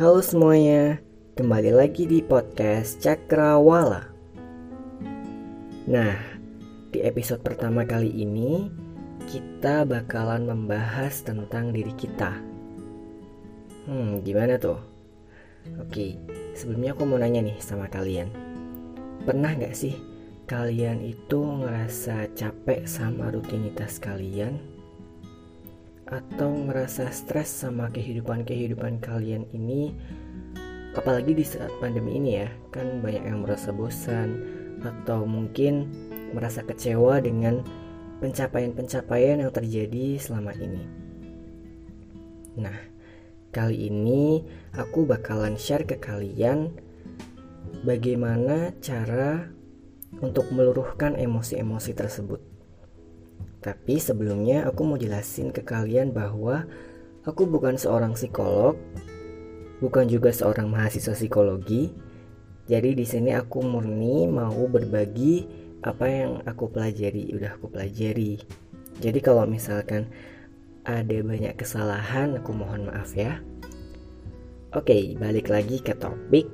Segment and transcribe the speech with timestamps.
[0.00, 0.96] Halo semuanya,
[1.36, 4.08] kembali lagi di podcast Cakrawala.
[5.84, 6.16] Nah,
[6.88, 8.72] di episode pertama kali ini
[9.28, 12.32] kita bakalan membahas tentang diri kita.
[13.84, 14.80] Hmm, gimana tuh?
[15.76, 16.16] Oke,
[16.56, 18.32] sebelumnya aku mau nanya nih sama kalian.
[19.28, 20.00] Pernah gak sih
[20.48, 24.79] kalian itu ngerasa capek sama rutinitas kalian?
[26.10, 29.94] Atau merasa stres sama kehidupan-kehidupan kalian ini
[30.98, 34.42] apalagi di saat pandemi ini ya kan banyak yang merasa bosan
[34.82, 35.86] atau mungkin
[36.34, 37.62] merasa kecewa dengan
[38.18, 40.82] pencapaian-pencapaian yang terjadi selama ini.
[42.58, 42.74] Nah
[43.54, 44.42] kali ini
[44.74, 46.74] aku bakalan share ke kalian
[47.86, 49.46] bagaimana cara
[50.18, 52.49] untuk meluruhkan emosi-emosi tersebut
[53.60, 56.64] tapi sebelumnya aku mau jelasin ke kalian bahwa
[57.28, 58.80] aku bukan seorang psikolog,
[59.84, 61.92] bukan juga seorang mahasiswa psikologi.
[62.64, 65.44] Jadi di sini aku murni mau berbagi
[65.84, 68.40] apa yang aku pelajari, udah aku pelajari.
[69.00, 70.08] Jadi kalau misalkan
[70.88, 73.44] ada banyak kesalahan, aku mohon maaf ya.
[74.72, 76.48] Oke, balik lagi ke topik.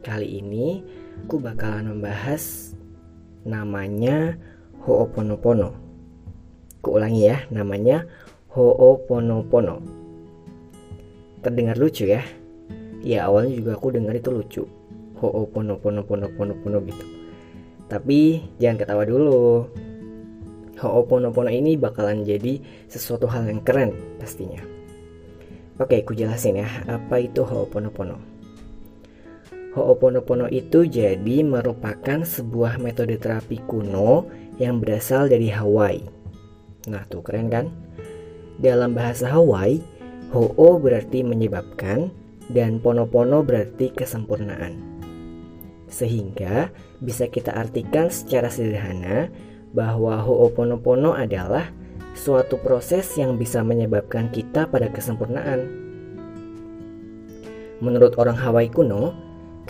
[0.00, 0.80] Kali ini
[1.26, 2.72] aku bakalan membahas
[3.44, 4.38] namanya
[4.86, 5.87] Ho'oponopono.
[6.78, 8.06] Kuulangi ya, namanya
[8.54, 9.82] Ho'oponopono.
[11.42, 12.22] Terdengar lucu ya?
[13.02, 14.62] Ya awalnya juga aku dengar itu lucu.
[15.18, 17.04] Ho'oponopono pono pono pono gitu.
[17.90, 19.66] Tapi jangan ketawa dulu.
[20.78, 24.62] Ho'oponopono ini bakalan jadi sesuatu hal yang keren pastinya.
[25.78, 28.18] Oke, aku jelasin ya, apa itu Ho'oponopono.
[29.74, 34.26] Ho'oponopono itu jadi merupakan sebuah metode terapi kuno
[34.58, 36.17] yang berasal dari Hawaii
[36.88, 37.68] Nah tuh keren kan?
[38.58, 39.78] Dalam bahasa Hawaii,
[40.28, 42.12] Ho'o berarti menyebabkan
[42.52, 44.76] dan Ponopono berarti kesempurnaan.
[45.88, 46.68] Sehingga
[47.00, 49.32] bisa kita artikan secara sederhana
[49.72, 51.70] bahwa Ho'oponopono adalah
[52.18, 55.64] suatu proses yang bisa menyebabkan kita pada kesempurnaan.
[57.78, 59.14] Menurut orang Hawaii kuno,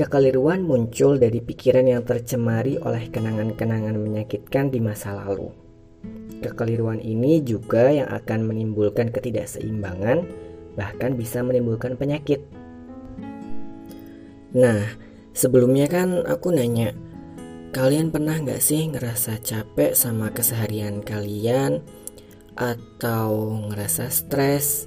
[0.00, 5.67] kekeliruan muncul dari pikiran yang tercemari oleh kenangan-kenangan menyakitkan di masa lalu.
[6.38, 10.22] Kekeliruan ini juga yang akan menimbulkan ketidakseimbangan,
[10.78, 12.46] bahkan bisa menimbulkan penyakit.
[14.54, 14.94] Nah,
[15.34, 16.94] sebelumnya kan aku nanya,
[17.74, 21.82] kalian pernah nggak sih ngerasa capek sama keseharian kalian,
[22.54, 24.86] atau ngerasa stres,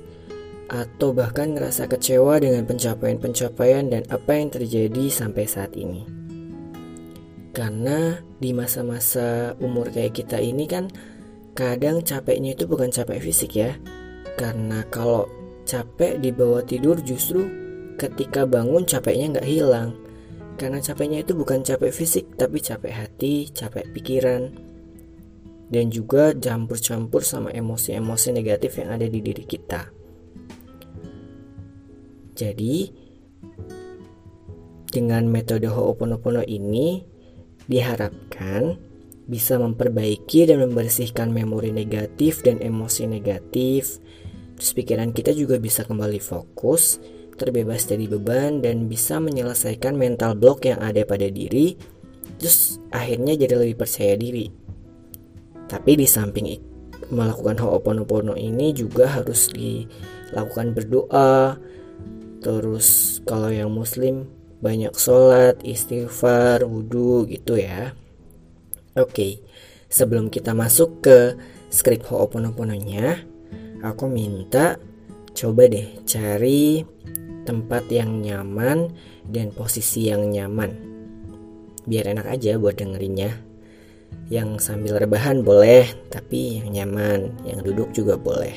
[0.71, 6.20] atau bahkan ngerasa kecewa dengan pencapaian-pencapaian dan apa yang terjadi sampai saat ini?
[7.51, 10.87] Karena di masa-masa umur kayak kita ini kan
[11.51, 13.75] Kadang capeknya itu bukan capek fisik ya,
[14.39, 15.27] karena kalau
[15.67, 17.43] capek di bawah tidur justru
[17.99, 19.91] ketika bangun capeknya nggak hilang.
[20.55, 24.55] Karena capeknya itu bukan capek fisik, tapi capek hati, capek pikiran,
[25.67, 29.91] dan juga campur-campur sama emosi-emosi negatif yang ada di diri kita.
[32.31, 32.75] Jadi,
[34.87, 37.10] dengan metode Ho'oponopono ini
[37.69, 38.77] diharapkan
[39.29, 44.01] bisa memperbaiki dan membersihkan memori negatif dan emosi negatif.
[44.57, 46.99] Terus pikiran kita juga bisa kembali fokus,
[47.39, 51.79] terbebas dari beban dan bisa menyelesaikan mental block yang ada pada diri.
[52.37, 54.49] Terus akhirnya jadi lebih percaya diri.
[55.71, 56.45] Tapi di samping
[57.09, 61.55] melakukan Ho'oponopono ini juga harus dilakukan berdoa.
[62.41, 64.27] Terus kalau yang muslim
[64.61, 67.97] banyak sholat, istighfar, wudhu gitu ya.
[68.93, 69.41] Oke,
[69.89, 71.17] sebelum kita masuk ke
[71.73, 73.25] skrip Ho'oponopono-nya,
[73.81, 74.77] aku minta
[75.33, 76.85] coba deh cari
[77.43, 78.93] tempat yang nyaman
[79.25, 80.69] dan posisi yang nyaman.
[81.89, 83.33] Biar enak aja buat dengerinnya.
[84.31, 88.53] Yang sambil rebahan boleh, tapi yang nyaman, yang duduk juga boleh.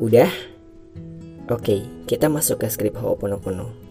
[0.00, 0.28] Udah?
[1.48, 3.81] Oke, kita masuk ke skrip Ho'oponopono.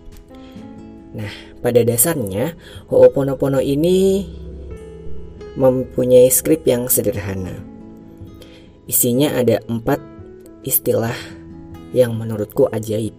[1.12, 2.56] Nah, pada dasarnya
[2.88, 4.24] Ho'oponopono ini
[5.60, 7.60] mempunyai skrip yang sederhana.
[8.88, 10.00] Isinya ada empat
[10.63, 11.16] istilah
[11.92, 13.16] yang menurutku ajaib.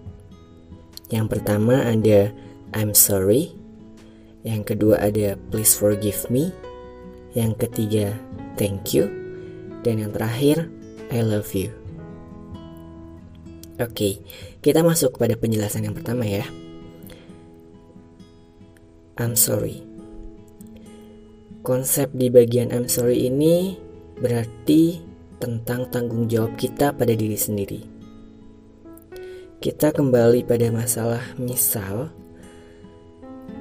[1.12, 2.32] Yang pertama ada
[2.72, 3.52] I'm sorry,
[4.48, 6.48] yang kedua ada please forgive me,
[7.36, 8.16] yang ketiga
[8.56, 9.12] thank you,
[9.84, 10.72] dan yang terakhir
[11.12, 11.68] I love you.
[13.76, 14.24] Oke,
[14.64, 16.48] kita masuk pada penjelasan yang pertama ya.
[19.20, 19.84] I'm sorry.
[21.62, 23.76] Konsep di bagian I'm sorry ini
[24.18, 25.02] berarti
[25.38, 27.92] tentang tanggung jawab kita pada diri sendiri.
[29.62, 32.10] kita kembali pada masalah misal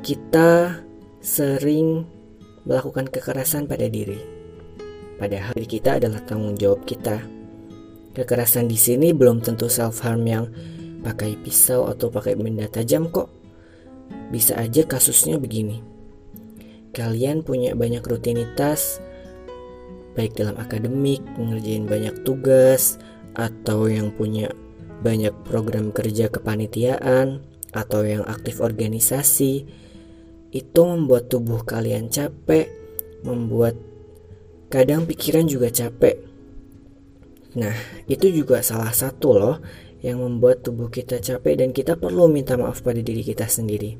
[0.01, 0.81] kita
[1.21, 2.09] sering
[2.65, 4.17] melakukan kekerasan pada diri.
[5.21, 7.21] Padahal diri kita adalah tanggung jawab kita.
[8.17, 10.49] Kekerasan di sini belum tentu self harm yang
[11.05, 13.29] pakai pisau atau pakai benda tajam kok.
[14.31, 15.83] Bisa aja kasusnya begini.
[16.91, 18.99] Kalian punya banyak rutinitas
[20.15, 22.99] baik dalam akademik, mengerjain banyak tugas,
[23.35, 24.51] atau yang punya
[25.01, 27.41] banyak program kerja kepanitiaan,
[27.71, 29.65] atau yang aktif organisasi,
[30.51, 32.67] itu membuat tubuh kalian capek,
[33.23, 33.79] membuat
[34.67, 36.19] kadang pikiran juga capek.
[37.55, 37.75] Nah,
[38.07, 39.57] itu juga salah satu loh
[40.01, 43.97] yang membuat tubuh kita capek dan kita perlu minta maaf pada diri kita sendiri.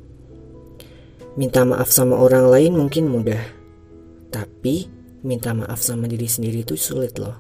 [1.38, 3.40] Minta maaf sama orang lain mungkin mudah,
[4.34, 4.90] tapi
[5.24, 7.38] minta maaf sama diri sendiri itu sulit loh.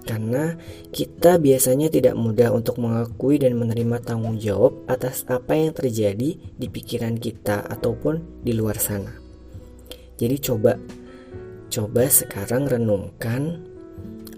[0.00, 0.56] Karena
[0.90, 6.66] kita biasanya tidak mudah untuk mengakui dan menerima tanggung jawab atas apa yang terjadi di
[6.66, 9.12] pikiran kita ataupun di luar sana.
[10.16, 10.80] Jadi coba
[11.70, 13.62] coba sekarang renungkan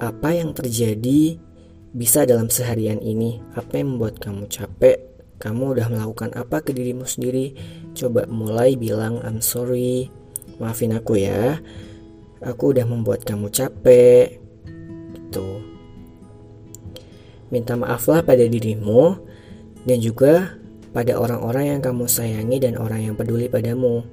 [0.03, 1.39] apa yang terjadi
[1.93, 5.13] bisa dalam seharian ini, apa yang membuat kamu capek,
[5.43, 7.53] kamu udah melakukan apa ke dirimu sendiri.
[7.93, 10.09] Coba mulai bilang I'm sorry,
[10.57, 11.61] maafin aku ya.
[12.41, 14.41] Aku udah membuat kamu capek.
[15.13, 15.49] Gitu.
[17.53, 19.21] Minta maaflah pada dirimu
[19.85, 20.57] dan juga
[20.97, 24.07] pada orang-orang yang kamu sayangi dan orang yang peduli padamu.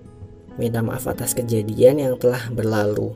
[0.59, 3.15] Minta maaf atas kejadian yang telah berlalu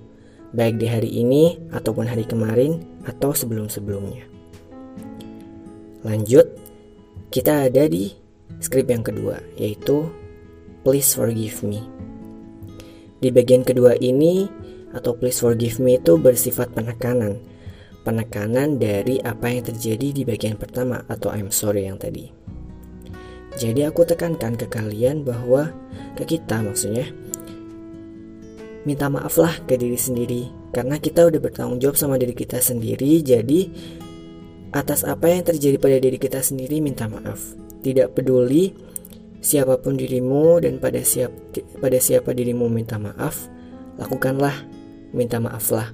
[0.56, 4.33] baik di hari ini ataupun hari kemarin atau sebelum-sebelumnya
[6.04, 6.46] lanjut
[7.34, 8.14] kita ada di
[8.60, 10.08] skrip yang kedua yaitu
[10.84, 11.84] please forgive me
[13.24, 14.52] di bagian kedua ini
[14.92, 17.40] atau please forgive me itu bersifat penekanan.
[18.04, 22.28] Penekanan dari apa yang terjadi di bagian pertama atau I'm sorry yang tadi.
[23.56, 25.72] Jadi aku tekankan ke kalian bahwa
[26.20, 27.08] ke kita maksudnya
[28.84, 33.72] minta maaflah ke diri sendiri karena kita udah bertanggung jawab sama diri kita sendiri jadi
[34.74, 37.54] atas apa yang terjadi pada diri kita sendiri minta maaf
[37.86, 38.74] tidak peduli
[39.40, 41.30] siapa pun dirimu dan pada siap
[41.78, 43.48] pada siapa dirimu minta maaf
[44.02, 44.74] lakukanlah
[45.14, 45.94] minta maaflah.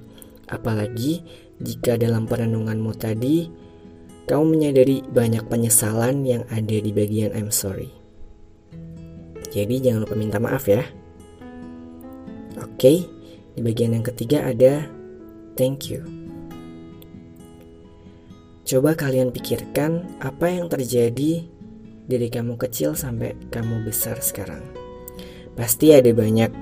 [0.49, 1.21] Apalagi
[1.61, 3.51] jika dalam perenunganmu tadi
[4.25, 7.93] kamu menyadari banyak penyesalan yang ada di bagian I'm sorry.
[9.53, 10.81] Jadi jangan lupa minta maaf ya.
[12.57, 13.05] Oke,
[13.53, 14.87] di bagian yang ketiga ada
[15.53, 16.18] thank you.
[18.69, 21.41] Coba kalian pikirkan apa yang terjadi
[22.05, 24.61] dari kamu kecil sampai kamu besar sekarang.
[25.57, 26.53] Pasti ada banyak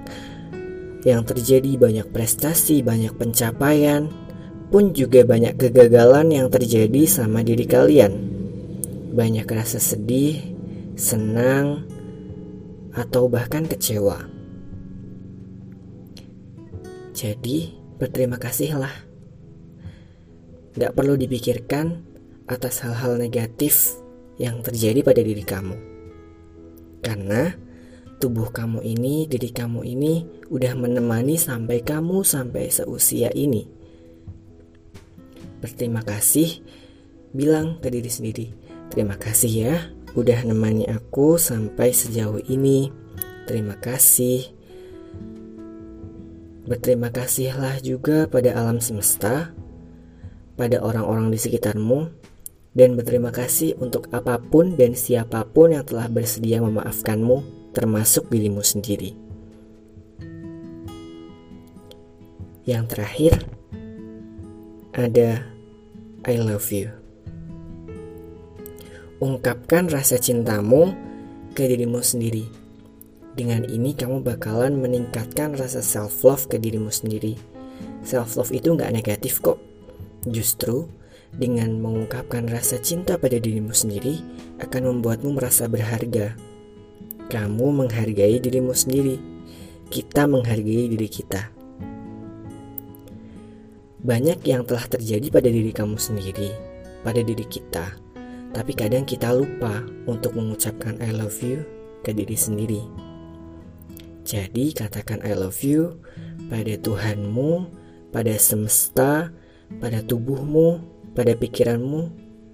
[1.04, 4.08] yang terjadi banyak prestasi, banyak pencapaian,
[4.72, 8.16] pun juga banyak kegagalan yang terjadi sama diri kalian.
[9.12, 10.40] Banyak rasa sedih,
[10.96, 11.84] senang,
[12.96, 14.24] atau bahkan kecewa.
[17.12, 19.07] Jadi, berterima kasihlah.
[20.78, 22.06] Gak perlu dipikirkan
[22.46, 23.98] atas hal-hal negatif
[24.38, 25.74] yang terjadi pada diri kamu.
[27.02, 27.50] Karena
[28.22, 30.14] tubuh kamu ini, diri kamu ini
[30.54, 33.66] udah menemani sampai kamu sampai seusia ini.
[35.58, 36.62] Berterima kasih,
[37.34, 38.48] bilang ke diri sendiri.
[38.94, 39.76] Terima kasih ya,
[40.14, 42.94] udah nemani aku sampai sejauh ini.
[43.50, 44.54] Terima kasih.
[46.68, 49.56] Berterima kasihlah juga pada alam semesta,
[50.58, 52.10] pada orang-orang di sekitarmu,
[52.78, 57.42] dan berterima kasih untuk apa pun dan siapa pun yang telah bersedia memaafkanmu
[57.74, 59.18] termasuk dirimu sendiri.
[62.70, 63.34] Yang terakhir
[64.94, 65.42] ada
[66.26, 66.94] I love you.
[69.18, 70.94] Ungkapkan rasa cintamu
[71.58, 72.46] ke dirimu sendiri.
[73.34, 77.34] Dengan ini kamu bakalan meningkatkan rasa self love ke dirimu sendiri.
[78.06, 79.67] Self love itu nggak negatif kok.
[80.26, 80.90] Justru
[81.36, 84.24] dengan mengungkapkan rasa cinta pada dirimu sendiri
[84.64, 86.34] akan membuatmu merasa berharga
[87.28, 89.20] kamu menghargai dirimu sendiri.
[89.92, 91.52] Kita menghargai diri kita.
[94.00, 96.52] Banyak yang telah terjadi pada diri kamu sendiri,
[97.04, 98.00] pada diri kita,
[98.56, 101.68] tapi kadang kita lupa untuk mengucapkan "I love you"
[102.08, 102.80] ke diri sendiri.
[104.24, 106.00] Jadi, katakan "I love you"
[106.48, 107.68] pada Tuhanmu,
[108.16, 109.36] pada semesta,
[109.80, 110.80] pada tubuhmu,
[111.14, 112.12] pada pikiranmu,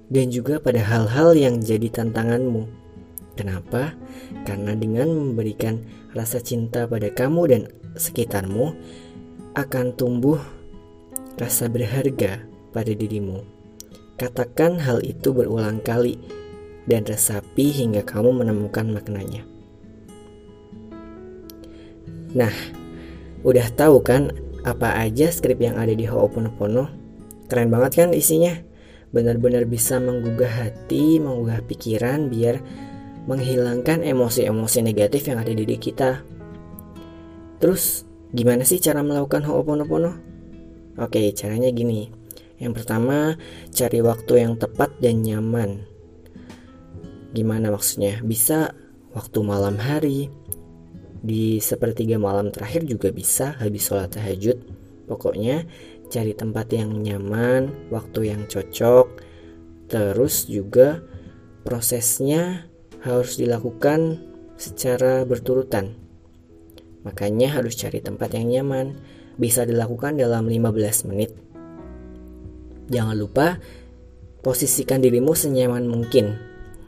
[0.09, 2.83] dan juga pada hal-hal yang jadi tantanganmu
[3.33, 3.97] Kenapa?
[4.45, 5.81] Karena dengan memberikan
[6.13, 7.61] rasa cinta pada kamu dan
[7.97, 8.77] sekitarmu
[9.57, 10.37] akan tumbuh
[11.41, 13.41] rasa berharga pada dirimu.
[14.21, 16.21] Katakan hal itu berulang kali
[16.85, 19.41] dan resapi hingga kamu menemukan maknanya.
[22.37, 22.53] Nah,
[23.41, 24.29] udah tahu kan
[24.61, 27.02] apa aja skrip yang ada di Ho'oponopono?
[27.53, 28.49] Keren banget kan isinya?
[29.13, 32.57] Benar-benar bisa menggugah hati, menggugah pikiran biar
[33.29, 36.25] menghilangkan emosi-emosi negatif yang ada di diri kita.
[37.61, 40.17] Terus, gimana sih cara melakukan Ho'oponopono?
[40.97, 42.09] Oke, caranya gini.
[42.57, 43.37] Yang pertama,
[43.69, 45.85] cari waktu yang tepat dan nyaman.
[47.37, 48.17] Gimana maksudnya?
[48.25, 48.73] Bisa
[49.13, 50.33] waktu malam hari,
[51.21, 54.57] di sepertiga malam terakhir juga bisa habis sholat tahajud.
[55.05, 55.67] Pokoknya
[56.13, 59.09] cari tempat yang nyaman, waktu yang cocok,
[59.89, 61.01] terus juga
[61.65, 62.69] prosesnya
[63.01, 64.21] harus dilakukan
[64.53, 65.97] secara berturutan.
[67.01, 69.01] Makanya harus cari tempat yang nyaman,
[69.41, 71.33] bisa dilakukan dalam 15 menit.
[72.93, 73.57] Jangan lupa
[74.45, 76.37] posisikan dirimu senyaman mungkin.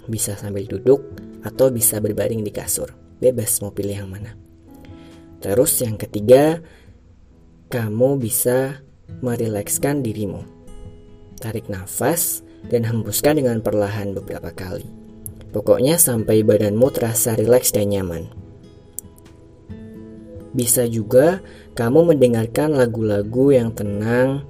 [0.05, 1.01] Bisa sambil duduk
[1.41, 2.93] atau bisa berbaring di kasur.
[3.17, 4.37] Bebas mau pilih yang mana.
[5.41, 6.61] Terus yang ketiga,
[7.73, 8.84] kamu bisa
[9.21, 10.43] merilekskan dirimu.
[11.41, 14.87] Tarik nafas dan hembuskan dengan perlahan beberapa kali.
[15.55, 18.27] Pokoknya sampai badanmu terasa rileks dan nyaman.
[20.55, 21.43] Bisa juga
[21.75, 24.47] kamu mendengarkan lagu-lagu yang tenang,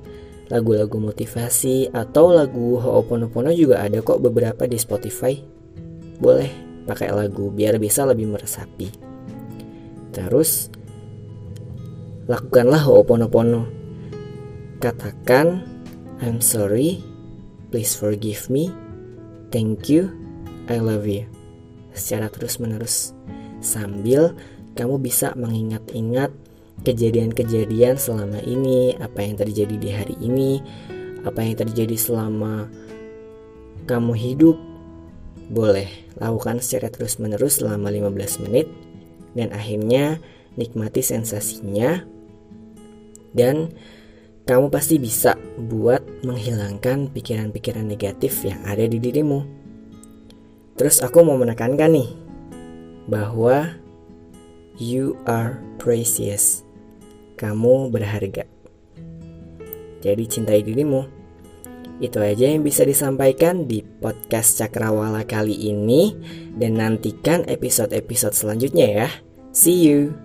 [0.53, 5.33] lagu-lagu motivasi, atau lagu Ho'oponopono juga ada kok beberapa di Spotify.
[6.21, 6.49] Boleh
[6.85, 8.93] pakai lagu biar bisa lebih meresapi.
[10.13, 10.69] Terus,
[12.29, 13.84] lakukanlah Ho'oponopono.
[14.85, 15.65] Katakan,
[16.21, 17.01] I'm sorry,
[17.73, 18.69] please forgive me,
[19.49, 20.13] thank you,
[20.69, 21.25] I love you
[21.97, 23.17] secara terus-menerus
[23.65, 24.37] sambil
[24.77, 26.29] kamu bisa mengingat-ingat
[26.85, 30.61] kejadian-kejadian selama ini, apa yang terjadi di hari ini,
[31.25, 32.69] apa yang terjadi selama
[33.89, 34.57] kamu hidup.
[35.49, 35.89] Boleh
[36.21, 38.69] lakukan secara terus-menerus selama 15 menit
[39.33, 40.21] dan akhirnya
[40.53, 42.05] nikmati sensasinya
[43.33, 43.73] dan
[44.45, 49.41] kamu pasti bisa buat menghilangkan pikiran-pikiran negatif yang ada di dirimu.
[50.77, 52.09] Terus aku mau menekankan nih
[53.09, 53.73] bahwa
[54.77, 56.61] you are precious.
[57.35, 58.45] Kamu berharga.
[60.05, 61.25] Jadi cintai dirimu.
[61.97, 66.13] Itu aja yang bisa disampaikan di podcast Cakrawala kali ini
[66.53, 69.09] dan nantikan episode-episode selanjutnya ya.
[69.55, 70.24] See you.